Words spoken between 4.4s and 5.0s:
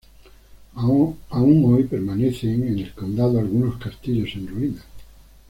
ruinas.